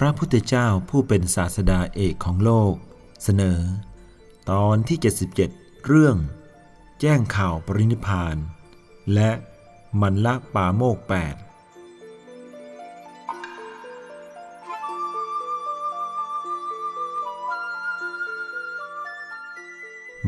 [0.00, 2.74] พระพุทธเจ้าผู้เป็นศาสดาเอกของโลก
[3.22, 3.60] เสนอ
[4.50, 4.98] ตอนที่
[5.42, 6.16] 77 เรื่อง
[7.00, 8.36] แจ้งข่าวปรินิพาน
[9.14, 9.30] และ
[10.00, 11.34] มันละป่าโมกแปด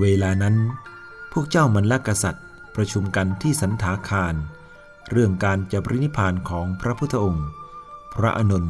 [0.01, 0.57] เวลานั้น
[1.33, 2.45] พวกเจ้ามันละกษัตริย์
[2.77, 4.35] ประชุมกันที่สันถาคาร
[5.11, 7.47] เรื่องการจะปรินิพานของพระพุทธองค์
[8.15, 8.67] พระอนุน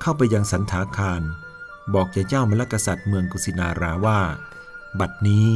[0.00, 1.22] เข้าไปยังสันถาคาร
[1.94, 4.20] บอกแก่เจ้ามลกษัตริย์เมืองกุสินาราว่า
[5.00, 5.48] บัดนี้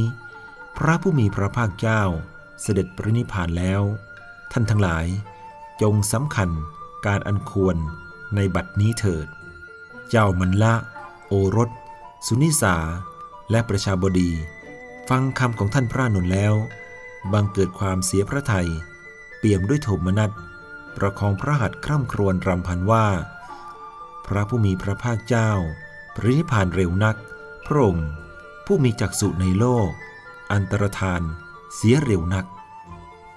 [0.77, 2.01] พระผู้มีพระภาคเจ้า
[2.61, 3.81] เสด็จปรินิพานแล้ว
[4.51, 5.05] ท่านทั้งหลาย
[5.81, 6.49] จงสำคัญ
[7.05, 7.77] การอันควร
[8.35, 9.27] ในบัดนี้เถิด
[10.09, 10.73] เจ้ามันละ
[11.27, 11.69] โอรส
[12.27, 12.75] สุนิสา
[13.51, 14.31] และประชาบดี
[15.09, 16.53] ฟังคำของท่านพระนนแล้ว
[17.33, 18.67] บังเกิดความเสียพระไทย
[19.37, 20.31] เปี่ยมด้วยโทมนัส
[20.95, 23.05] ประคองพระหัตถ์คร่ำครวญรำพันว่า
[24.33, 25.51] ระผู้มีพระภาคเจ้า
[26.15, 27.17] ปรินิพานเร็วนัก
[27.65, 28.09] พระองค์
[28.65, 29.89] ผู้มีจักษุในโลก
[30.51, 31.21] อันตรธาน
[31.75, 32.45] เสียเร็วนัก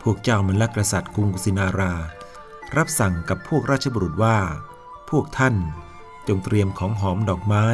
[0.02, 1.94] พวกเจ้ามันลกษัตริย์กรุงกุสินารา
[2.76, 4.38] รับสั่งกับพวกราชบุรุษว่า
[5.10, 5.54] พวกท่าน
[6.28, 7.66] จงเตรียมของหอมดอกไม้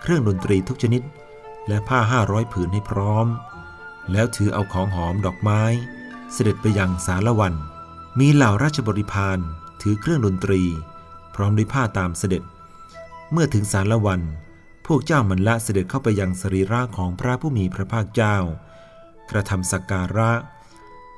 [0.00, 1.02] เครื่องดนตรีทุกชนิด
[1.68, 3.26] และผ้าห้าร้อยผืนให้พร้อม
[4.12, 5.62] แล้วถือเอาของหอมดอกไม้
[6.32, 7.54] เสด็จไปยังสารวัน
[8.20, 9.38] มีเหล่าราชบริพาร
[9.82, 10.62] ถือเครื่องดนตรี
[11.38, 12.42] ร้อมด้วยผ้าตามเสด็จ
[13.32, 14.22] เมื่อถึงสารวัน
[14.86, 18.36] พวกเจ้ามันละเสด็จเข้าไปยังสรีระของพระผู้มีพระภาคเจ้า
[19.30, 20.32] กระทำสักการะ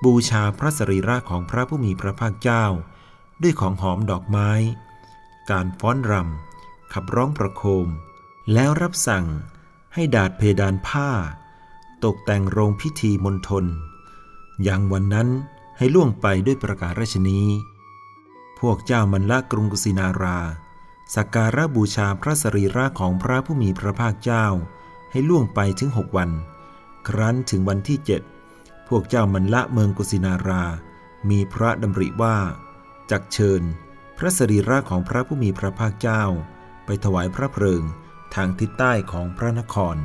[0.05, 2.65] บูชาพระสรีระของพระผู้มีพระภาคเจ้า
[3.43, 4.51] ด้วยของหอมดอกไม้
[5.51, 7.89] การฟ้อนรำขับร้องประโคม
[8.53, 9.27] แล้วรับสั่ง
[9.95, 11.11] ให้ดาดเพดานผ้า
[12.05, 13.65] ตกแต่งโรงพิธีมณฑล
[14.63, 15.29] อย่างวันนั้น
[15.79, 17.47] ให้ล่วงไปด้วยประกาศราชนี้
[18.61, 20.39] พวกเจ้ามันละกรุงกุสินารา
[21.15, 24.47] สักการะบูชาพระสรีระของพระผู้มีพระภาคเจ้า
[25.11, 26.31] ให้ล่วงไปถึงหกวัน
[27.09, 28.23] ครั้นถึงวันที่เจ็ด
[28.89, 30.63] พวกเจ้ามันละเมืองกุสินารา
[31.31, 32.37] มีพระดำริว่า
[33.11, 33.63] จักเชิญ
[34.19, 36.23] พระสรีระของพระผู้มีพระภาคเจ้า
[36.85, 37.83] ไปถวายพระเพลิง
[38.35, 39.97] ทางทิศใต้ของพระนคร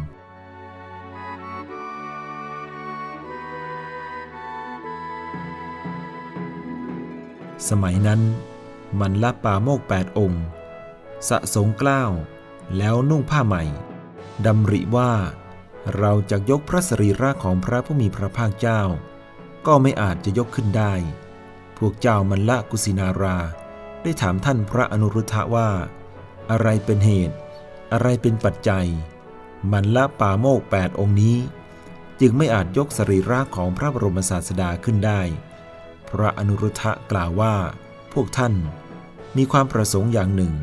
[7.69, 8.21] สมัยนั้น
[8.99, 10.43] มันละป่าโมกแปดองค์
[11.29, 12.11] สะสงกล้าว
[12.77, 13.63] แล้วนุ่งผ้าใหม่
[14.45, 15.11] ดำริว่า
[15.97, 18.81] เราจะยกพระสรีระของพระผู้มีพระภาคเจ้า
[19.67, 20.93] ก็ไม่อาจจะยกขึ้นได้
[21.77, 23.37] พวกเจ้ามันละกุสินารา
[24.03, 25.69] ได้ถามท่านพระอนุรุทธะว่า
[26.51, 27.35] อะไรเป็นเหตุ
[27.93, 28.87] อะไรเป็นปัจจัย
[29.71, 31.37] มันละป่าโมกแปดองค์นี้
[32.19, 35.21] จึงไม่อาจยกสรีระของพระบรมศาสดาขึ้นได้
[36.09, 37.55] พระอนุรุทธะกล่าวว่า
[38.13, 38.53] พวกท่าน
[39.37, 40.53] มีความประสงค์อย่างหนึ่ง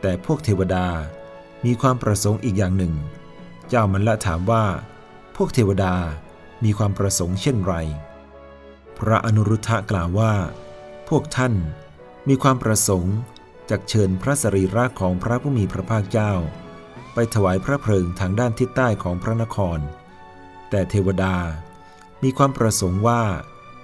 [0.00, 0.86] แต่พวกเทวดา
[1.64, 2.94] มีความประสงค์อีกอย่างหนึ่ง
[3.68, 4.64] เจ้ามันละถามว่า
[5.36, 5.94] พวกเทวดา
[6.64, 7.74] มีความประสงค์เช่นไร
[8.98, 10.32] พระอนุรุทธะกล่าวว่า
[11.08, 11.54] พวกท่าน
[12.28, 13.16] มีความประสงค์
[13.70, 16.32] จากเชิญพระสรีระของพระผู้มีพระภาคเจ้า
[17.14, 19.78] ไปถวายพระเพลิงทางด้านทิศใต้ของพระนคร
[20.70, 21.36] แต่เทวดา
[22.22, 23.22] มีความประสงค์ว่า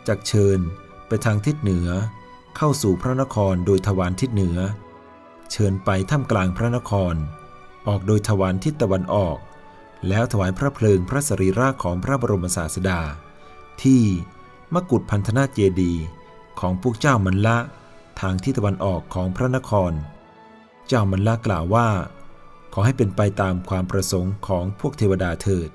[0.08, 0.58] จากเชิญ
[1.08, 1.88] ไปทางทิศเหนือ
[2.56, 4.58] เข้าสู่พระนครโดยทวารทิศเหนือ
[5.50, 7.14] เชิญไปท่ามกลางพระนคร
[7.88, 9.38] ออกโดยทวารทิศตะวันออก
[10.08, 13.00] แล้วถวายพระเพลิงพระสรีระของพระบรมศาสดา
[13.82, 14.02] ที่
[14.74, 15.92] มกุฏพันธนาเจดี
[16.60, 17.58] ของพวกเจ้ามันละ
[18.20, 19.92] ทางที่ตะวันออกของพระนคร
[20.88, 21.88] เจ้ามันละกล่าวว่า
[22.72, 25.68] ขอให้เป็นไปตามความประสงค์ของพวกเทวดาเถิด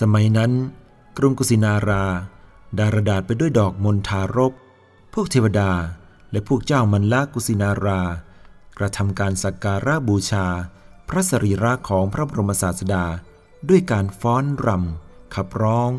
[0.00, 0.52] สมัยนั้น
[1.18, 2.04] กรุงกุสินารา
[2.78, 4.52] ดารดาษไปด้วยดอกมณฑารบ
[5.14, 5.70] พวกเทวดา
[6.30, 8.00] และพวกเจ้ามันละกุสินารา
[8.78, 10.46] กระทำการสักการะบูชา
[11.08, 13.04] พระสรีระของพระบรมศาสดา
[13.68, 15.90] ด้วยการฟ้อนรำขับร้อง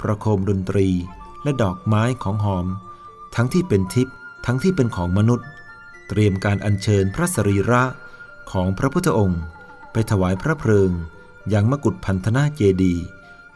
[0.00, 0.88] ประโคมดนตรี
[1.42, 2.66] และดอกไม้ของหอม
[3.34, 4.16] ทั้งที่เป็นทิพย์
[4.46, 5.46] ทั้งที่เป็นของมนุษย์
[6.08, 7.82] เตรียมการอัญเชิญพระสรีระ
[8.50, 9.42] ของพระพุทธองค์
[9.92, 10.90] ไปถวายพระเพลิง
[11.52, 13.04] ยังมกุฏพันธนาเจดีย์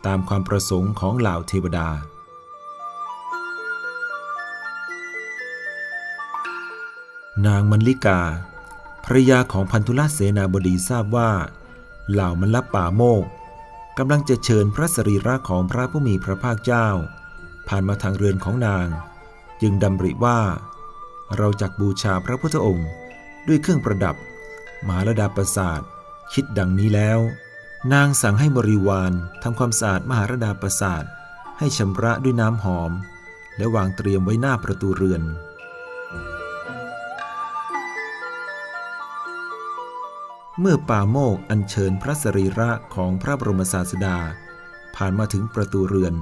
[0.07, 1.89] ตามความประสงค์ของเหล่าเทวดา
[7.47, 8.21] นางมันลิกา
[9.05, 11.31] ภรยาของพันธุลเสนาบดีทราบว่า
[12.11, 13.25] เหล่ามันลป่าโมก
[13.99, 16.89] กำลังจะเชิญพระสรีระของพระผู้มีพระภาคเจ้า
[17.69, 18.87] ผ่านมาทางเรือนของนาง
[19.61, 20.41] จึงดำริว่า
[21.37, 22.89] เราจักบูชาพระพุทธองค์
[23.47, 24.17] ด้วยเครื่องประดับ
[24.87, 25.81] มหาลดาประสาท
[26.33, 27.19] คิดดังนี้แล้ว
[27.93, 29.13] นางสั่งให้บริวาร
[29.43, 31.05] ทำความสะอาดมหาราดาประสาท
[31.59, 32.93] ให้ชำระด้วยน้ำหอม
[33.57, 35.23] และวางเตรียมไว้หน้าประตูเรือน
[40.61, 44.19] เมื่อป่าโมกอัญเชิญพระสรีระของพระบรมศาสดา
[44.97, 46.15] ผ่านมาถึงประตูเรือน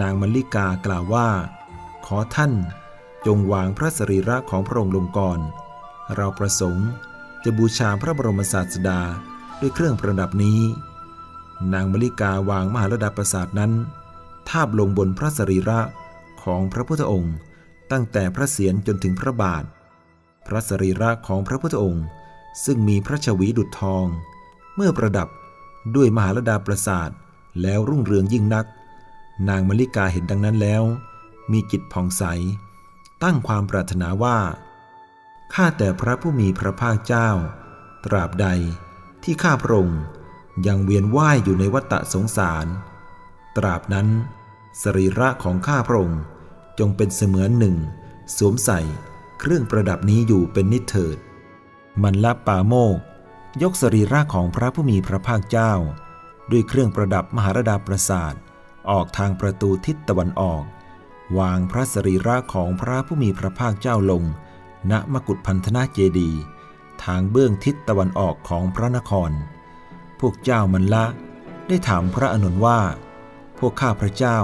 [0.00, 1.28] นางมลลิกากล่าวว่า
[2.06, 2.52] ขอท่าน
[3.26, 5.40] จงวางพระสรีระของพระองค์ลงก่อน
[6.14, 6.88] เราประสงค์
[7.44, 9.00] จะบูชาพระบรมศาสดา
[9.60, 10.60] ด้วยเครื่องประดับนี้
[11.72, 13.72] นางมลิกาวางมหาลดาประสาทนั้น
[14.48, 15.80] ทาบลงบนพระสรีระ
[16.42, 17.36] ของพระพุทธองค์
[17.90, 19.64] ตั้งแต่พระเศียรจนถึงพระบาท
[20.46, 22.06] พระสรีระของพระพุทธองค์
[22.64, 24.06] ซึ่งมีพระชวีดุจทอง
[24.74, 25.28] เมื่อประดับ
[25.96, 27.10] ด้วยมหาลดาประสาท
[27.62, 28.66] แล้วรุ่งเรืองยิ่งนัก
[29.48, 30.82] นางมลิกาเห็นดังนั้นแล้ว
[31.52, 32.24] มีจิตผ่องใส
[33.22, 34.38] ตั้งความปรารถนาว่า
[35.54, 37.28] ข้าแต่พระผู้มีพระภาคเจ้า
[38.04, 38.46] ตราบใด
[39.24, 40.00] ที่ข้าพระองค์
[40.66, 42.66] ยังเวียนว่ายอยู่ในวัฏสงสาร
[43.56, 44.08] ตราบนั้น
[44.82, 46.20] สรีระของข้าพระองค์
[46.78, 47.76] จงเป็นเสมือนหนึ่ง
[48.36, 48.80] สวมใส่
[49.40, 51.18] เครื่องประดับนี้อยู่เป็นนิเถิด
[52.02, 52.98] มันละปาโมก
[53.62, 55.72] ยกสรีระของพระผู้มีพระภาคเจ้า
[56.50, 58.34] ด้วยเครื่องประดับมหาราดาประสาท
[58.90, 60.64] ออกทางประตูทิศตะวันออก
[61.38, 64.22] วางพระสรีระของพระผู้มีพระภาคเจ้าลง
[64.90, 66.40] ณมกุฏพันธนาเจดีย์
[67.04, 69.30] ทางเบื้องทิศตะวันออกของพระนคร
[70.20, 71.06] พวกเจ้ามันละ
[71.68, 72.80] ได้ถามพระอนุนว่า
[73.58, 74.38] พวกข้าพระเจ้า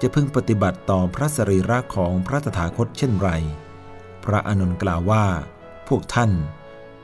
[0.00, 3.30] จะพึงปฏิบัติต่อพระสรีระของพระตถาคตเช่นไร
[4.24, 5.24] พระอนุนกล่าวว่า
[5.88, 6.30] พวกท่าน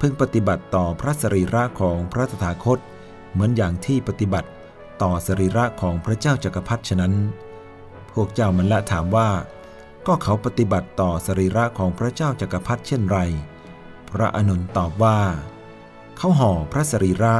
[0.00, 2.78] พึงปฏิบัติต่อพระสรีระของพระตถาคต
[3.32, 4.48] เหมือนอย่างที่ปฏิบัติ
[5.02, 7.14] ต่อสรีระของพระเจ้าจักรพรรดิฉะนั้น
[8.12, 9.30] พวกเจ้ามันละถามว่า
[10.06, 13.18] ก็เขาปฏิบัติต่อสรีระของพระเจ้าจักรพรรดิเช่นไร
[14.12, 15.20] พระอนุนตอบว่า
[16.16, 17.36] เขาห่อพระสรีระ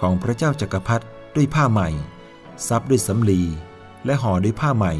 [0.00, 1.04] ของพระเจ้าจักรพรรดิ
[1.36, 1.88] ด้วยผ้าใหม่
[2.68, 3.42] ซับด้วยสำลี
[4.04, 4.94] และห่อด้วยผ้าใหม่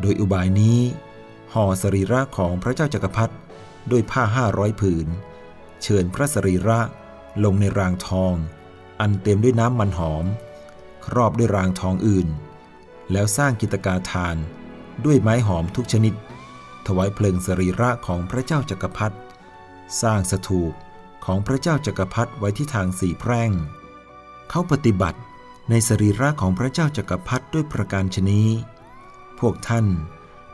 [0.00, 0.78] โดยอุบายนี้
[1.54, 3.34] ห่อสรีระของพระเจ้าจักรพรรดิ
[3.90, 5.06] ด้วยผ้าห้าร้อยผืน
[5.82, 6.80] เชิญพระสรีระ
[7.44, 8.34] ลงในรางทอง
[9.00, 10.24] อันเต็มด้วยน้ำมันหอม
[11.06, 12.28] ครอบด้วยรางทองอื่น
[13.12, 14.36] แล้วสร้างกิตกาทาน
[15.04, 16.14] ด้วยไม้หอมทุกชนิด
[16.86, 19.16] ถวายเพลิงสรีระของพระเจ้าจักรพรรดิ
[20.02, 20.72] สร้างสถูป
[21.24, 23.50] ของพระเจ้าจักรพรรดิไว้ที่ทางสี่แพร่ง
[24.50, 25.18] เขาปฏิบัติ
[25.70, 28.48] ในสรีระของพระเจ้าจักรพรรดิด้วยประการชนี้
[29.40, 29.86] พวกท่าน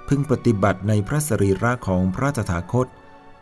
[0.08, 2.86] พึงปฏิบัติในพระสรีระของพระตถาคต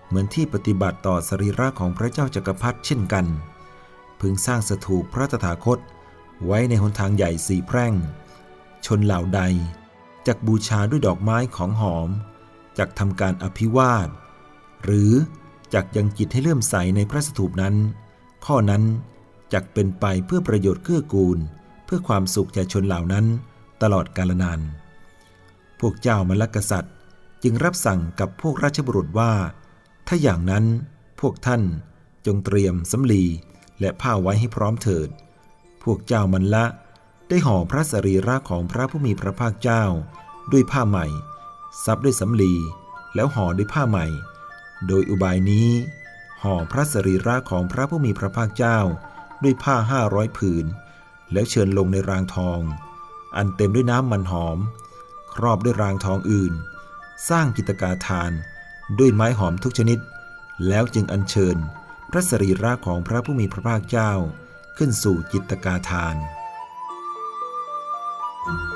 [0.07, 3.27] เหมือนที่ปฏิบัติต่อสรีระของพระเจ้าจักรพรรดิเช่นกัน
[4.21, 5.79] พึงสร้างสถูปพระตถาคต
[6.47, 7.95] ไว้ในหนทางใหญ่สี่แพร่ง
[8.87, 9.41] ชนเหล่าใด
[10.27, 12.09] จักบูชาด้วยดอกไม้ของหอม
[12.79, 14.09] จักทำการอภิวาท
[14.85, 15.13] หรือ
[15.75, 17.75] จักยังจิตให้เลื่อมใสในพระสถูปนั้น
[18.47, 18.83] ข้อนั้น
[19.53, 21.39] จักเป็นไปเพื่อประโยชน์เกื้อกูล
[21.85, 23.27] เพื่อความสุขแก่ชนเหล่านั้น
[23.83, 24.61] ตลอดกาลนาน
[25.81, 26.95] พวกเจ้ามลกษัตริย์
[27.43, 29.33] จึงรับสั่งกับพวกราชบุรุษว่า
[30.07, 30.65] ถ้าอย่างนั้น
[31.21, 31.63] พวกท่าน
[32.27, 33.25] จงเตรียมสำลี
[33.81, 35.09] และผ้าไว้ให้พร้อมเถิด
[35.83, 36.67] พวกเจ้ามันละ
[37.29, 39.83] ได้ห่อพระสรีระของพระผู้มีพระภาคเจ้า
[40.53, 41.07] ด้วยผ้าใหม่
[41.85, 42.55] ซับด้วยสำลี
[43.15, 44.07] แล้วห่อด้วยผ้าใหม่
[44.87, 45.71] โดยอุบายนี้
[46.43, 48.79] ห่อพระสรีระของพระผู้มีพระภาคเจ้า
[49.43, 50.67] ด้วยผ้าห้าร้อยผืน
[51.33, 52.61] แล้วเชิญลงในรางทอง
[53.37, 54.59] อันเต็มด้วยน้ำมันหอม
[55.35, 56.53] ครอบด้วยรางทองอื่น
[57.29, 58.33] สร้างกิตกาทาน
[58.99, 59.99] ด้วยไม้หอมทุกชนิด
[60.69, 61.57] แล้วจึงอัญเชิญ
[62.11, 64.13] พระสรีระของพระผู้มีพระภาคเจ้า
[64.77, 66.17] ขึ้นสู่กิตกาทาน
[68.47, 68.76] thank you